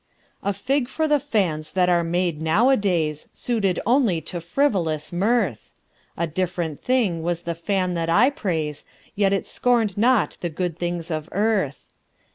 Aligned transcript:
A 0.41 0.51
fig 0.51 0.87
for 0.89 1.07
the 1.07 1.19
fans 1.19 1.73
that 1.73 1.87
are 1.87 2.03
made 2.03 2.41
nowadays, 2.41 3.27
Suited 3.33 3.79
only 3.85 4.19
to 4.21 4.41
frivolous 4.41 5.13
mirth! 5.13 5.69
A 6.17 6.25
different 6.25 6.81
thing 6.81 7.21
was 7.21 7.43
the 7.43 7.53
fan 7.53 7.93
that 7.93 8.09
I 8.09 8.31
praise, 8.31 8.83
Yet 9.15 9.31
it 9.31 9.45
scorned 9.45 9.99
not 9.99 10.37
the 10.41 10.49
good 10.49 10.75
things 10.79 11.11
of 11.11 11.29
earth. 11.33 11.85